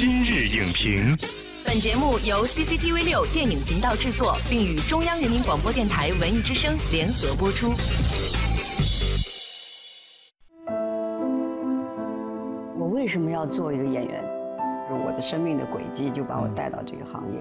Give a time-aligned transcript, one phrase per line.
[0.00, 1.16] 今日影评，
[1.66, 7.72] 本节目由 CCTV 六电影频道制作，并与中央人民广播电台文艺之声联合播出。
[12.78, 14.22] 我为什么要做一个演员？
[14.88, 17.40] 就是我的生命的轨迹就把我带到这个行业。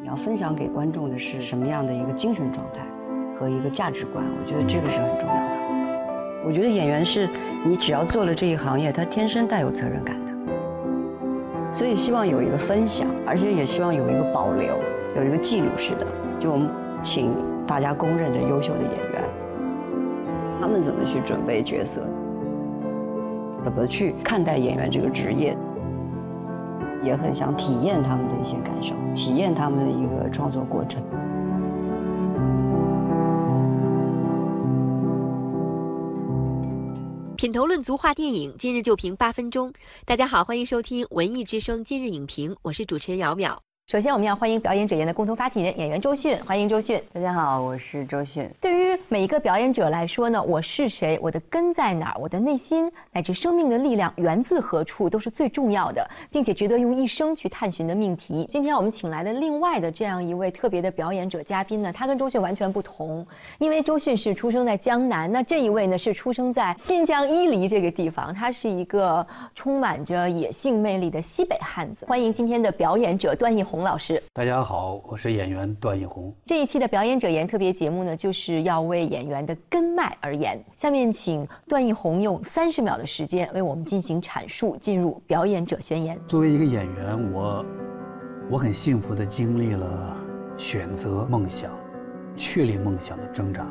[0.00, 2.80] 你要分享给观众的是什么样的一个精神状态
[3.38, 4.24] 和一个价值观？
[4.24, 5.58] 我觉得这个是很重要的。
[6.46, 7.28] 我觉得演员是
[7.62, 10.33] 你只要做了这一行业，他天生带有责任感的。
[11.74, 14.78] 所以希望有一个分享，而且也希望有一个保留，
[15.16, 16.06] 有一个记录式的，
[16.38, 16.68] 就我们
[17.02, 17.32] 请
[17.66, 19.24] 大家公认的优秀的演员，
[20.60, 22.00] 他们怎么去准备角色，
[23.58, 25.56] 怎么去看待演员这个职业，
[27.02, 31.02] 也很想体验他们的一些感受，体验他们的一个创作过程。
[37.44, 39.70] 品头论足话电影，今日就评八分钟。
[40.06, 43.58] 大家好，欢迎收听文艺之声今日影评，我是主持人姚淼。
[43.86, 46.98] 首先，我们要欢迎表演者言的共同发起人演员周迅，欢迎周迅。
[47.12, 48.50] 大家好，我是周迅。
[48.58, 58.46] 对于每一个表演者来说呢，我是谁，我的根在哪儿，我的内心乃至生命的力量源自何处，都是最重要的，并且值得用一生去探寻的命题。
[58.48, 63.24] 今天我们请来的另外的这样一位特别的表演者嘉宾呢，他跟周迅完全不同，
[63.58, 72.06] 因为周迅是出生在江南，那这一位呢是出生在新疆伊犁这个地方，他是一个充满着野性魅力的西北汉子。
[72.06, 73.73] 欢迎今天的表演者段奕宏。
[73.74, 76.32] 洪老师，大家好，我是演员段奕宏。
[76.46, 80.56] 这一期的表演者言特别节目呢，就是要为演员的根脉而言。
[80.76, 86.16] 下面请段奕宏用三十秒的时间为我们进行阐述，进入表演者宣言。
[86.24, 87.66] 作为一个演员，我
[88.52, 90.16] 我很幸福的经历了
[90.56, 91.68] 选择梦想、
[92.36, 93.66] 确立梦想的挣扎。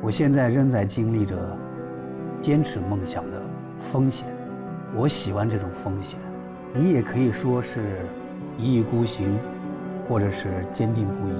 [0.00, 1.58] 我现在仍在经历着
[2.40, 3.42] 坚持梦想的
[3.76, 4.28] 风险。
[4.94, 6.16] 我喜欢这种风险，
[6.72, 8.06] 你也可以说是。
[8.58, 9.38] 一意孤行，
[10.08, 11.32] 或者是坚定不移，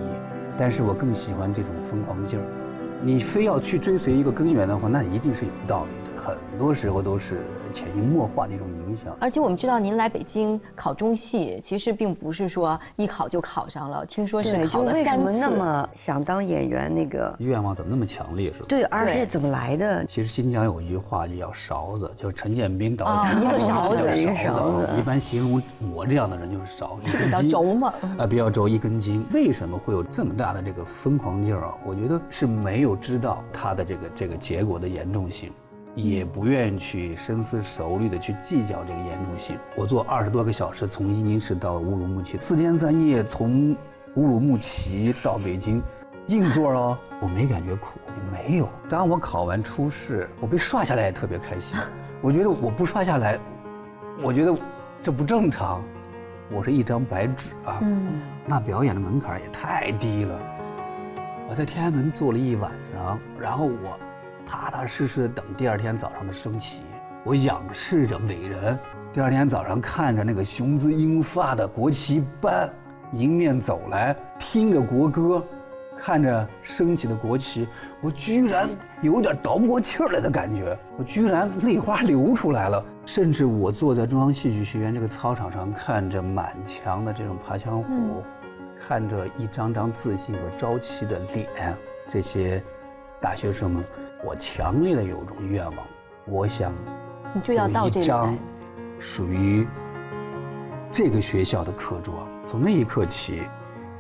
[0.56, 2.44] 但是我更喜欢这种疯狂劲儿。
[3.00, 6.01] 你非要去追随一个根源的话，那一定是有道理。
[6.16, 7.40] 很多时候都是
[7.72, 9.16] 潜移默化的一种影响。
[9.20, 14.04] 而且我们知道，您来北京考中戏，其实并不是说一考就考上了。
[14.04, 15.38] 听说是考了三次。
[15.38, 16.92] 那么想当演员？
[16.92, 18.50] 那个愿望怎么那么强烈？
[18.52, 18.66] 是吧？
[18.68, 20.04] 对，而且怎么来的？
[20.04, 23.42] 其实新疆有一句话叫“勺子”，就是陈建斌导演。
[23.42, 24.88] 一个勺子，一个勺子。
[24.98, 25.62] 一般形容
[25.94, 27.16] 我这样的人就是勺子。
[27.16, 27.94] 比较轴嘛。
[28.18, 29.24] 啊，比较轴，一根筋。
[29.32, 31.74] 为什么会有这么大的这个疯狂劲儿啊？
[31.86, 35.50] 我觉得是没有知道他的这个这个结果的严重性。
[35.94, 39.58] 也不愿意去深思熟虑的去计较这个严重性。
[39.76, 43.76] 我坐二十多个小时从伊宁市到乌鲁木齐，四天三夜从
[44.14, 45.82] 乌鲁木齐到北京，
[46.28, 47.98] 硬座哦，我没感觉苦，
[48.30, 48.68] 没有。
[48.88, 51.76] 当我考完初试，我被刷下来也特别开心。
[52.22, 53.38] 我觉得我不刷下来，
[54.22, 54.56] 我觉得
[55.02, 55.82] 这不正常。
[56.50, 57.80] 我是一张白纸啊，
[58.46, 60.38] 那表演的门槛也太低了。
[61.50, 63.98] 我在天安门坐了一晚上，然后我。
[64.44, 66.82] 踏踏实实的等第二天早上的升旗，
[67.24, 68.78] 我仰视着伟人。
[69.12, 72.68] 第二天早上看着那个雄姿英发的国旗班
[73.12, 75.44] 迎面走来，听着国歌，
[76.00, 77.68] 看着升起的国旗，
[78.00, 78.70] 我居然
[79.02, 82.82] 有点倒不过气儿来的感觉，我居然泪花流出来了。
[83.04, 88.22] 甚至我坐在中央戏剧学院这个操场上，看着满墙的这种爬墙虎，
[88.80, 91.76] 看着一张张自信和朝气的脸，
[92.08, 92.62] 这些
[93.20, 93.84] 大学生们。
[94.24, 95.76] 我强烈的有种愿望，
[96.26, 96.72] 我想，
[97.34, 98.38] 你就要到这张
[99.00, 99.66] 属于
[100.92, 102.26] 这个学校的课桌。
[102.46, 103.42] 从那一刻起，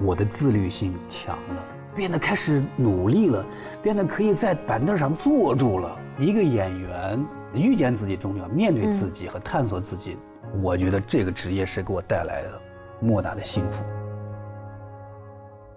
[0.00, 1.64] 我的自律性强了，
[1.96, 3.44] 变得开始努力了，
[3.82, 5.98] 变得可以在板凳上坐住了。
[6.18, 10.16] 一个演员遇见自己重要，面对自己和探索自己，
[10.62, 12.60] 我觉得这个职业是给我带来的
[13.00, 13.82] 莫大的幸福。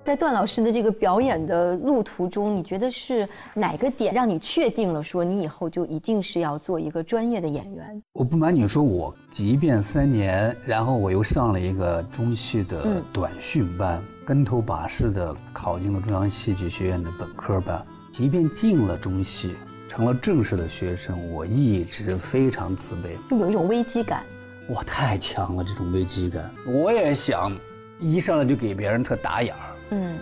[0.06, 8.04] 在段老师的这个表演的路途中，你觉得是哪个点让你确定了说你以后就一定是要做一个专业的演员？
[8.14, 17.84] 我不瞒你说，我即便三年，然后我又上了一个中戏的短训班，跟头把式的考进了中央戏剧学院的本科班。
[18.12, 19.56] 即便进了中戏，
[19.90, 24.22] 成了正式的学生，我一直非常自卑，就有一种危机感。
[24.70, 26.52] 哇，太强了这种危机感！
[26.68, 27.52] 我也想
[28.00, 29.75] 一上来就给别人特打眼儿。
[29.92, 30.18] 嗯，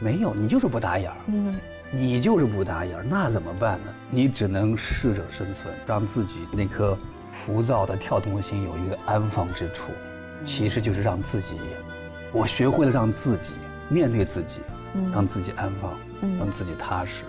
[0.00, 1.16] 没有，你就是不打眼儿。
[1.26, 1.54] 嗯，
[1.90, 3.92] 你就是不打眼儿，那怎么办呢？
[4.10, 6.96] 你只能适者生存，让自己那颗
[7.30, 9.92] 浮躁的跳动的心有一个安放之处。
[10.44, 11.58] 其实就是让自己，
[12.32, 13.56] 我学会了让自己
[13.88, 14.60] 面对自己，
[15.12, 15.92] 让自己安放，
[16.38, 17.22] 让自己踏实。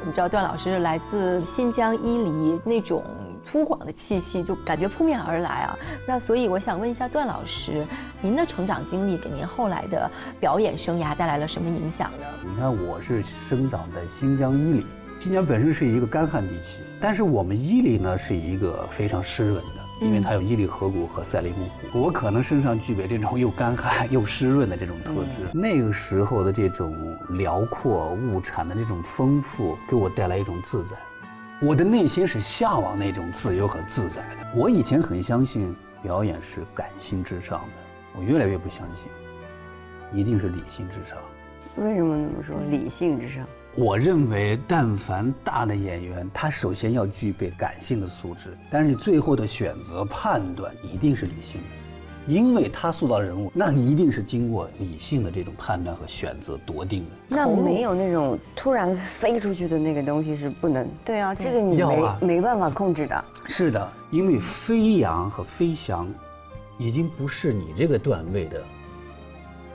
[0.00, 3.04] 我们知道段老师来自新疆伊犁那种
[3.42, 5.78] 粗犷的气息就感觉扑面而来啊。
[6.06, 7.86] 那所以我想问一下段老师，
[8.20, 12.26] 您的成长经历给您后来的表演生涯带来了什么影响呢？
[12.44, 14.86] 你看，我是生长在新疆伊犁，
[15.20, 22.00] 新疆本身是一个干旱地区，但是我们伊犁呢是一个非常湿润的，因为它有伊犁河谷和赛里木湖。
[22.02, 25.48] 我可能身上具备这种又干旱又湿润的这种特质。
[25.52, 30.96] 那个时候的这种辽阔物产的这种丰富，给我带来一种自在。
[31.60, 34.52] 我的内心是向往那种自由和自在的。
[34.54, 41.18] 我以前很相信表演是感性至上的，我越来越不相信，一定是理性至上。
[41.84, 42.56] 为什么这么说？
[42.70, 43.44] 理性至上。
[43.74, 51.66] 我认为，但凡大的演员，他首先要具备感性的素质，但是最后的选择判断一定是理性的，
[52.28, 57.10] 因为他塑造人物，那一定是经过理性的这种判断和选择夺定的。
[57.26, 60.86] 那没有那种突然飞出去的那个东西是不能。
[61.02, 63.24] 对啊，这个你没要啊没办法控制的。
[63.46, 66.06] 是的，因为飞扬和飞翔，
[66.76, 68.62] 已经不是你这个段位的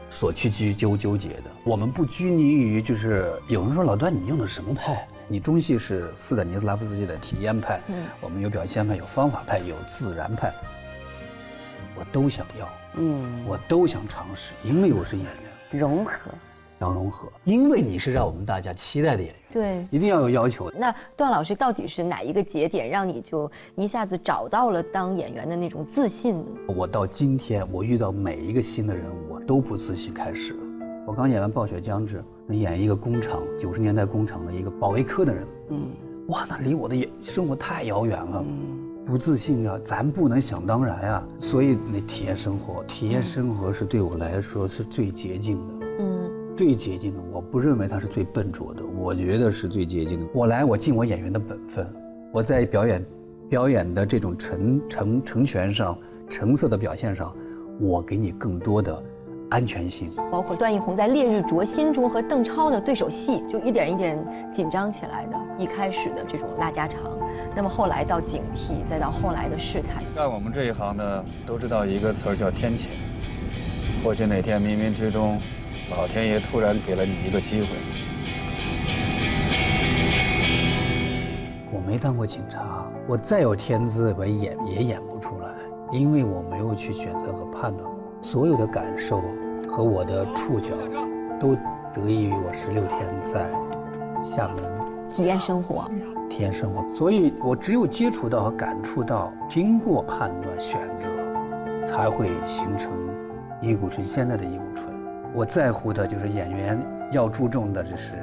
[0.07, 1.45] 所去拘纠纠结的。
[1.63, 5.07] 我们不拘泥于，就是有人说老段你用的什么派？
[5.27, 10.53] 你中戏是斯坦尼斯拉夫斯基的体验派，嗯我们有表现派，有方法派，有自然派，
[12.03, 16.29] 我都想要，嗯，我都想尝试，因为我是演员，融合。
[16.79, 19.87] 要融合，因为你是让我们大家期待的演员，对。
[19.89, 20.69] 一定要有要求。
[20.71, 26.45] 那段老师到底是哪一个节点让你就一下子找到了当演员的那种自信呢？
[26.75, 30.53] 我到今天，我遇到每一个新的人物，我都不自信开始。
[31.07, 32.21] 我刚演完《暴雪将至》，
[32.53, 35.89] 演一个工厂九十年代工厂的一个保卫科的人，嗯
[36.27, 41.23] 哇，那离我的也生活太遥远了，嗯不自信啊，咱不能想当然啊。
[41.39, 45.85] 所以那体验生活，体验生活是对我来说是最捷径的。
[45.99, 50.25] 嗯，最捷径的，我不认为它是最笨拙的，我觉得是最捷径的。
[50.33, 51.85] 我来，我尽我演员的本分，
[52.31, 53.05] 我在表演，
[53.49, 55.97] 表演的这种成成成全上、
[56.29, 57.35] 成色的表现上，
[57.79, 59.03] 我给你更多的
[59.49, 60.09] 安全性。
[60.31, 64.17] 包括段奕宏在《烈日灼心》中和邓超的对手戏，就一点一点
[64.51, 65.37] 紧张起来的。
[65.57, 67.03] 一开始的这种拉家常，
[67.55, 70.03] 那么后来到警惕，再到后来的试探。
[70.15, 72.87] 干我们这一行的都知道一个词儿叫天谴。
[74.03, 75.39] 或许哪天冥冥之中，
[75.91, 77.67] 老天爷突然给了你一个机会。
[81.71, 85.47] 我没当过警察，我再有天资，我演也演不出来，
[85.91, 87.99] 因为我没有去选择和判断过。
[88.21, 89.21] 所有的感受
[89.67, 90.71] 和我的触角，
[91.39, 91.55] 都
[91.93, 93.47] 得益于我十六天在
[94.21, 94.63] 厦门
[95.11, 95.89] 体验生活，
[96.33, 101.07] 体验生活，所以我只有接触到和感触到，经过判断选择，
[101.85, 102.91] 才会形成
[103.61, 104.91] 易谷春现在的易谷春。
[105.35, 108.13] 我在乎的就是演员要注重的，就是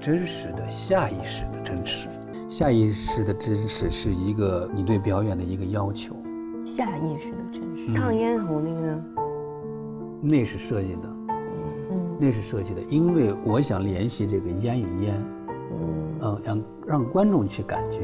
[0.00, 2.08] 真实的下意识的真实。
[2.48, 6.16] 下意识的真实是一个你对表演的一个要求，
[6.64, 7.94] 下意识的真实。
[7.94, 9.04] 烫咽喉那个呢？
[10.20, 11.08] 那是设计的，
[11.92, 15.14] 嗯那是设计的，因为我想联系这个烟与烟，
[16.22, 18.00] 嗯嗯，让让观众去感觉，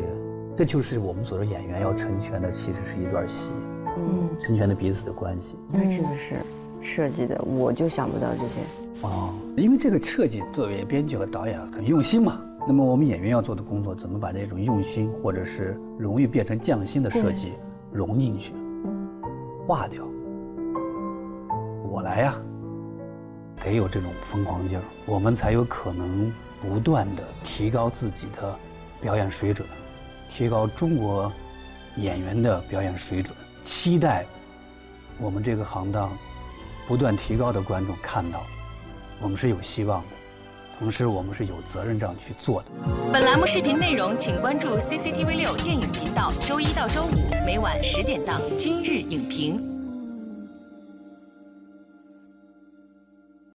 [0.56, 3.54] 这就是我们所说演员要成全的，其实是一段戏，
[3.96, 5.56] 嗯，成全的彼此的关系。
[5.70, 6.36] 那这个是
[6.80, 8.60] 设计的，我就想不到这些。
[9.02, 12.40] 哦，因为这个设计作为编剧和导演很用心嘛。
[12.66, 17.52] 那么我们演员要做的工作，怎么把这种用心或者是容易变成匠心的设计
[17.90, 18.52] 融进去，
[18.84, 19.08] 嗯
[19.66, 20.04] 化掉？
[21.88, 22.36] 我来呀，
[23.64, 28.58] 得有这种疯狂劲儿，我们才有可能不断的提高自己的
[29.00, 29.66] 表演水准，
[30.32, 31.32] 提高中国
[31.96, 34.26] 演员的表演水准，期待
[35.18, 36.16] 我们这个行当
[36.86, 38.42] 不断提高的观众看到，
[39.20, 40.08] 我们是有希望的，
[40.78, 42.68] 同时我们是有责任这样去做的。
[43.12, 47.10] 本栏目视频内容，请关注 CCTV 六电影频道，周一到周五
[47.46, 49.58] 每晚十点档《今日影评》。